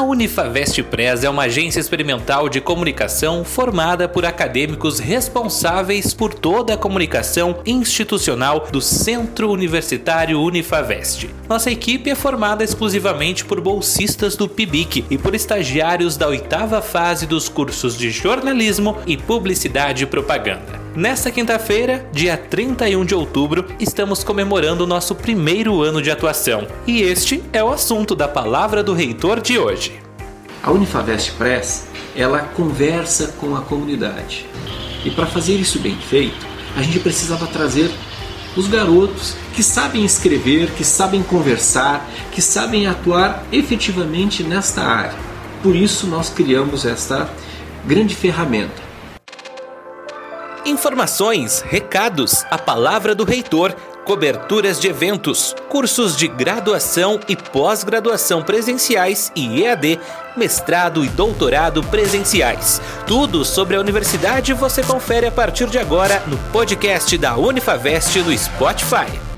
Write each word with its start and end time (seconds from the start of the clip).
A 0.00 0.02
Unifavest 0.02 0.82
Press 0.84 1.24
é 1.24 1.28
uma 1.28 1.42
agência 1.42 1.78
experimental 1.78 2.48
de 2.48 2.58
comunicação 2.58 3.44
formada 3.44 4.08
por 4.08 4.24
acadêmicos 4.24 4.98
responsáveis 4.98 6.14
por 6.14 6.32
toda 6.32 6.72
a 6.72 6.76
comunicação 6.78 7.60
institucional 7.66 8.66
do 8.72 8.80
Centro 8.80 9.50
Universitário 9.50 10.40
Unifavest. 10.40 11.28
Nossa 11.46 11.70
equipe 11.70 12.08
é 12.08 12.14
formada 12.14 12.64
exclusivamente 12.64 13.44
por 13.44 13.60
bolsistas 13.60 14.36
do 14.36 14.48
PIBIC 14.48 15.04
e 15.10 15.18
por 15.18 15.34
estagiários 15.34 16.16
da 16.16 16.28
oitava 16.28 16.80
fase 16.80 17.26
dos 17.26 17.50
cursos 17.50 17.94
de 17.94 18.10
jornalismo 18.10 18.96
e 19.06 19.18
publicidade 19.18 20.04
e 20.04 20.06
propaganda. 20.06 20.80
Nesta 20.94 21.30
quinta-feira, 21.30 22.04
dia 22.12 22.36
31 22.36 23.04
de 23.04 23.14
outubro, 23.14 23.64
estamos 23.78 24.24
comemorando 24.24 24.82
o 24.82 24.86
nosso 24.88 25.14
primeiro 25.14 25.82
ano 25.82 26.02
de 26.02 26.10
atuação. 26.10 26.66
E 26.84 27.00
este 27.00 27.44
é 27.52 27.62
o 27.62 27.70
assunto 27.70 28.12
da 28.16 28.26
palavra 28.26 28.82
do 28.82 28.92
reitor 28.92 29.40
de 29.40 29.56
hoje. 29.56 30.02
A 30.60 30.72
Unifavest 30.72 31.30
Press, 31.34 31.86
ela 32.16 32.40
conversa 32.40 33.28
com 33.38 33.54
a 33.54 33.60
comunidade. 33.60 34.44
E 35.04 35.12
para 35.12 35.26
fazer 35.26 35.54
isso 35.54 35.78
bem 35.78 35.96
feito, 35.96 36.44
a 36.76 36.82
gente 36.82 36.98
precisava 36.98 37.46
trazer 37.46 37.88
os 38.56 38.66
garotos 38.66 39.36
que 39.54 39.62
sabem 39.62 40.04
escrever, 40.04 40.72
que 40.72 40.84
sabem 40.84 41.22
conversar, 41.22 42.04
que 42.32 42.42
sabem 42.42 42.88
atuar 42.88 43.44
efetivamente 43.52 44.42
nesta 44.42 44.82
área. 44.82 45.14
Por 45.62 45.76
isso 45.76 46.08
nós 46.08 46.30
criamos 46.30 46.84
esta 46.84 47.30
grande 47.86 48.16
ferramenta 48.16 48.89
Informações, 50.70 51.62
recados, 51.62 52.44
a 52.48 52.56
palavra 52.56 53.12
do 53.12 53.24
reitor, 53.24 53.74
coberturas 54.04 54.78
de 54.78 54.86
eventos, 54.86 55.52
cursos 55.68 56.16
de 56.16 56.28
graduação 56.28 57.18
e 57.28 57.34
pós-graduação 57.34 58.40
presenciais 58.40 59.32
e 59.34 59.64
EAD, 59.64 59.98
mestrado 60.36 61.04
e 61.04 61.08
doutorado 61.08 61.82
presenciais. 61.82 62.80
Tudo 63.04 63.44
sobre 63.44 63.74
a 63.74 63.80
universidade 63.80 64.54
você 64.54 64.80
confere 64.80 65.26
a 65.26 65.32
partir 65.32 65.66
de 65.66 65.76
agora 65.76 66.22
no 66.28 66.38
podcast 66.52 67.18
da 67.18 67.36
Unifavest 67.36 68.22
no 68.22 68.38
Spotify. 68.38 69.29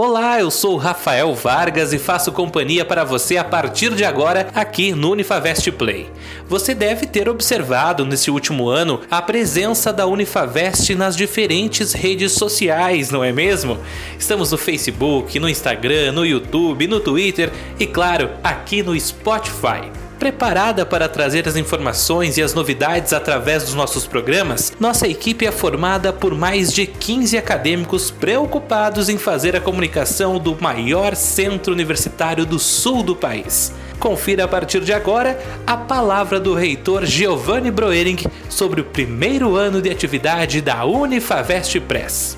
Olá, 0.00 0.38
eu 0.38 0.48
sou 0.48 0.76
Rafael 0.76 1.34
Vargas 1.34 1.92
e 1.92 1.98
faço 1.98 2.30
companhia 2.30 2.84
para 2.84 3.02
você 3.02 3.36
a 3.36 3.42
partir 3.42 3.92
de 3.96 4.04
agora 4.04 4.48
aqui 4.54 4.92
no 4.92 5.10
Unifavest 5.10 5.72
Play. 5.72 6.08
Você 6.46 6.72
deve 6.72 7.04
ter 7.04 7.28
observado 7.28 8.04
nesse 8.04 8.30
último 8.30 8.68
ano 8.68 9.00
a 9.10 9.20
presença 9.20 9.92
da 9.92 10.06
Unifavest 10.06 10.94
nas 10.94 11.16
diferentes 11.16 11.94
redes 11.94 12.30
sociais, 12.30 13.10
não 13.10 13.24
é 13.24 13.32
mesmo? 13.32 13.76
Estamos 14.16 14.52
no 14.52 14.56
Facebook, 14.56 15.36
no 15.40 15.48
Instagram, 15.48 16.12
no 16.12 16.24
YouTube, 16.24 16.86
no 16.86 17.00
Twitter 17.00 17.50
e, 17.76 17.84
claro, 17.84 18.30
aqui 18.44 18.84
no 18.84 18.98
Spotify. 19.00 19.90
Preparada 20.18 20.84
para 20.84 21.08
trazer 21.08 21.46
as 21.46 21.54
informações 21.54 22.36
e 22.36 22.42
as 22.42 22.52
novidades 22.52 23.12
através 23.12 23.62
dos 23.62 23.74
nossos 23.74 24.04
programas, 24.04 24.72
nossa 24.80 25.06
equipe 25.06 25.46
é 25.46 25.52
formada 25.52 26.12
por 26.12 26.34
mais 26.34 26.72
de 26.72 26.86
15 26.86 27.38
acadêmicos 27.38 28.10
preocupados 28.10 29.08
em 29.08 29.16
fazer 29.16 29.54
a 29.54 29.60
comunicação 29.60 30.40
do 30.40 30.60
maior 30.60 31.14
centro 31.14 31.72
universitário 31.72 32.44
do 32.44 32.58
sul 32.58 33.04
do 33.04 33.14
país. 33.14 33.72
Confira 34.00 34.44
a 34.44 34.48
partir 34.48 34.80
de 34.80 34.92
agora 34.92 35.38
a 35.64 35.76
palavra 35.76 36.40
do 36.40 36.52
reitor 36.52 37.06
Giovanni 37.06 37.70
Broering 37.70 38.18
sobre 38.48 38.80
o 38.80 38.84
primeiro 38.84 39.54
ano 39.54 39.80
de 39.80 39.88
atividade 39.88 40.60
da 40.60 40.84
Unifavest 40.84 41.78
Press. 41.82 42.36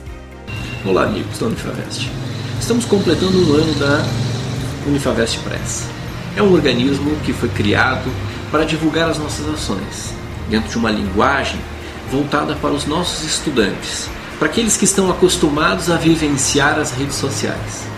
Olá, 0.85 1.05
amigos 1.05 1.39
da 1.39 1.47
Unifavest. 1.47 2.11
Estamos 2.61 2.85
completando 2.85 3.39
um 3.39 3.55
ano 3.55 3.75
da 3.75 4.05
Unifavest 4.87 5.39
Press 5.39 6.00
é 6.37 6.43
um 6.43 6.53
organismo 6.53 7.17
que 7.25 7.33
foi 7.33 7.49
criado 7.49 8.11
para 8.51 8.65
divulgar 8.65 9.09
as 9.09 9.19
nossas 9.19 9.49
ações, 9.49 10.15
dentro 10.49 10.71
de 10.71 10.77
uma 10.77 10.91
linguagem 10.91 11.59
voltada 12.11 12.55
para 12.57 12.71
os 12.71 12.87
nossos 12.87 13.25
estudantes, 13.25 14.09
para 14.39 14.49
aqueles 14.49 14.77
que 14.77 14.85
estão 14.85 15.11
acostumados 15.11 15.91
a 15.91 15.97
vivenciar 15.97 16.79
as 16.79 16.93
redes 16.93 17.17
sociais. 17.17 17.89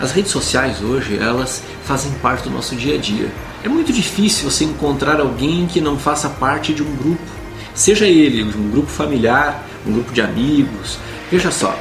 As 0.00 0.12
redes 0.12 0.30
sociais 0.30 0.82
hoje, 0.82 1.18
elas 1.18 1.62
fazem 1.84 2.12
parte 2.22 2.44
do 2.44 2.50
nosso 2.50 2.74
dia 2.74 2.94
a 2.94 2.98
dia. 2.98 3.30
É 3.62 3.68
muito 3.68 3.92
difícil 3.92 4.50
você 4.50 4.64
encontrar 4.64 5.20
alguém 5.20 5.66
que 5.66 5.80
não 5.80 5.98
faça 5.98 6.28
parte 6.28 6.72
de 6.72 6.82
um 6.82 6.96
grupo, 6.96 7.22
seja 7.74 8.06
ele 8.06 8.42
um 8.42 8.70
grupo 8.70 8.88
familiar, 8.88 9.66
um 9.86 9.92
grupo 9.92 10.12
de 10.12 10.22
amigos. 10.22 10.98
Veja 11.30 11.50
só, 11.50 11.78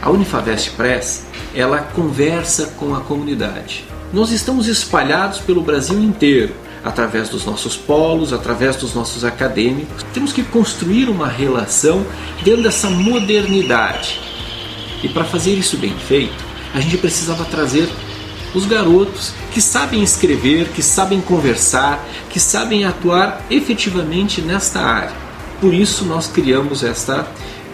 a 0.00 0.10
Unifavest 0.10 0.70
Press, 0.70 1.24
ela 1.54 1.80
conversa 1.80 2.72
com 2.78 2.94
a 2.94 3.00
comunidade. 3.00 3.84
Nós 4.10 4.30
estamos 4.30 4.68
espalhados 4.68 5.38
pelo 5.38 5.60
Brasil 5.60 6.02
inteiro, 6.02 6.54
através 6.82 7.28
dos 7.28 7.44
nossos 7.44 7.76
polos, 7.76 8.32
através 8.32 8.74
dos 8.76 8.94
nossos 8.94 9.22
acadêmicos. 9.22 10.02
Temos 10.14 10.32
que 10.32 10.42
construir 10.42 11.10
uma 11.10 11.28
relação 11.28 12.06
dentro 12.42 12.62
dessa 12.62 12.88
modernidade. 12.88 14.18
E 15.02 15.10
para 15.10 15.24
fazer 15.24 15.52
isso 15.52 15.76
bem 15.76 15.94
feito, 15.94 16.42
a 16.74 16.80
gente 16.80 16.96
precisava 16.96 17.44
trazer 17.44 17.86
os 18.54 18.64
garotos 18.64 19.34
que 19.52 19.60
sabem 19.60 20.02
escrever, 20.02 20.68
que 20.68 20.82
sabem 20.82 21.20
conversar, 21.20 22.02
que 22.30 22.40
sabem 22.40 22.86
atuar 22.86 23.44
efetivamente 23.50 24.40
nesta 24.40 24.80
área. 24.80 25.12
Por 25.60 25.74
isso 25.74 26.06
nós 26.06 26.26
criamos 26.28 26.82
esta 26.82 27.28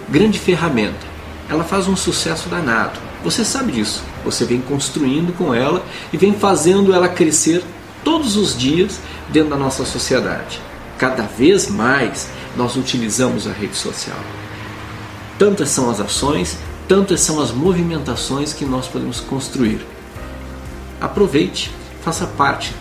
grande 0.08 0.40
ferramenta. 0.40 1.06
Ela 1.48 1.62
faz 1.62 1.86
um 1.86 1.94
sucesso 1.94 2.48
danado. 2.48 2.98
Você 3.24 3.44
sabe 3.44 3.72
disso. 3.72 4.04
Você 4.22 4.44
vem 4.44 4.60
construindo 4.60 5.36
com 5.36 5.54
ela 5.54 5.84
e 6.12 6.16
vem 6.18 6.34
fazendo 6.34 6.92
ela 6.92 7.08
crescer 7.08 7.64
todos 8.04 8.36
os 8.36 8.56
dias 8.56 9.00
dentro 9.30 9.50
da 9.50 9.56
nossa 9.56 9.84
sociedade. 9.84 10.60
Cada 10.98 11.22
vez 11.22 11.68
mais 11.68 12.28
nós 12.56 12.76
utilizamos 12.76 13.46
a 13.46 13.52
rede 13.52 13.76
social. 13.76 14.18
Tantas 15.38 15.70
são 15.70 15.90
as 15.90 16.00
ações, 16.00 16.58
tantas 16.86 17.20
são 17.20 17.40
as 17.40 17.50
movimentações 17.50 18.52
que 18.52 18.64
nós 18.64 18.86
podemos 18.86 19.20
construir. 19.20 19.84
Aproveite, 21.00 21.72
faça 22.04 22.26
parte. 22.26 22.74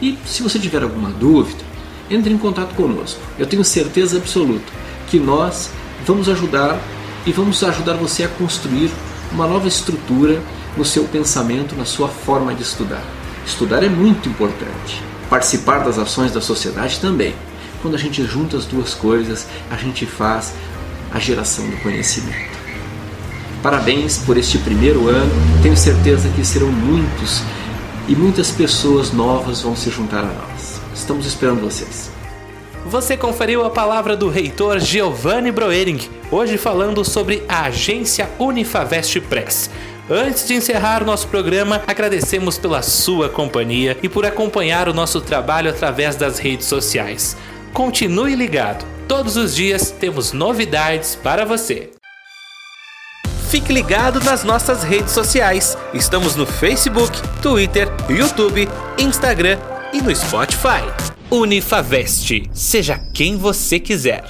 E 0.00 0.16
se 0.24 0.42
você 0.42 0.58
tiver 0.58 0.82
alguma 0.82 1.10
dúvida, 1.10 1.62
entre 2.10 2.32
em 2.32 2.38
contato 2.38 2.74
conosco. 2.74 3.20
Eu 3.38 3.46
tenho 3.46 3.64
certeza 3.64 4.18
absoluta 4.18 4.72
que 5.08 5.18
nós 5.18 5.70
vamos 6.06 6.28
ajudar 6.28 6.80
e 7.24 7.32
vamos 7.32 7.62
ajudar 7.62 7.94
você 7.94 8.24
a 8.24 8.28
construir 8.28 8.90
uma 9.32 9.46
nova 9.46 9.66
estrutura 9.66 10.40
no 10.76 10.84
seu 10.84 11.04
pensamento, 11.04 11.74
na 11.76 11.84
sua 11.84 12.08
forma 12.08 12.54
de 12.54 12.62
estudar. 12.62 13.02
Estudar 13.46 13.82
é 13.82 13.88
muito 13.88 14.28
importante. 14.28 15.02
Participar 15.28 15.78
das 15.78 15.98
ações 15.98 16.32
da 16.32 16.40
sociedade 16.40 17.00
também. 17.00 17.34
Quando 17.80 17.94
a 17.94 17.98
gente 17.98 18.24
junta 18.24 18.56
as 18.56 18.64
duas 18.64 18.94
coisas, 18.94 19.46
a 19.70 19.76
gente 19.76 20.06
faz 20.06 20.54
a 21.12 21.18
geração 21.18 21.68
do 21.68 21.76
conhecimento. 21.78 22.52
Parabéns 23.62 24.18
por 24.18 24.36
este 24.36 24.58
primeiro 24.58 25.08
ano. 25.08 25.32
Tenho 25.62 25.76
certeza 25.76 26.28
que 26.30 26.44
serão 26.44 26.70
muitos 26.70 27.42
e 28.08 28.14
muitas 28.14 28.50
pessoas 28.50 29.12
novas 29.12 29.62
vão 29.62 29.76
se 29.76 29.90
juntar 29.90 30.20
a 30.20 30.32
nós. 30.32 30.80
Estamos 30.94 31.26
esperando 31.26 31.60
vocês. 31.60 32.21
Você 32.84 33.16
conferiu 33.16 33.64
a 33.64 33.70
palavra 33.70 34.16
do 34.16 34.28
reitor 34.28 34.80
Giovanni 34.80 35.52
Broering, 35.52 36.00
hoje 36.30 36.58
falando 36.58 37.04
sobre 37.04 37.44
a 37.48 37.66
agência 37.66 38.28
Unifavest 38.38 39.20
Press. 39.20 39.70
Antes 40.10 40.48
de 40.48 40.54
encerrar 40.54 41.04
nosso 41.04 41.28
programa, 41.28 41.80
agradecemos 41.86 42.58
pela 42.58 42.82
sua 42.82 43.28
companhia 43.28 43.96
e 44.02 44.08
por 44.08 44.26
acompanhar 44.26 44.88
o 44.88 44.92
nosso 44.92 45.20
trabalho 45.20 45.70
através 45.70 46.16
das 46.16 46.38
redes 46.38 46.66
sociais. 46.66 47.36
Continue 47.72 48.34
ligado, 48.34 48.84
todos 49.06 49.36
os 49.36 49.54
dias 49.54 49.92
temos 49.92 50.32
novidades 50.32 51.14
para 51.14 51.44
você. 51.44 51.90
Fique 53.48 53.72
ligado 53.72 54.18
nas 54.24 54.42
nossas 54.42 54.82
redes 54.82 55.12
sociais. 55.12 55.78
Estamos 55.94 56.34
no 56.34 56.46
Facebook, 56.46 57.16
Twitter, 57.40 57.88
YouTube, 58.08 58.68
Instagram 58.98 59.58
e 59.92 60.00
no 60.00 60.14
Spotify. 60.14 61.11
Unifavest. 61.32 62.42
Seja 62.52 62.98
quem 63.14 63.38
você 63.38 63.80
quiser. 63.80 64.22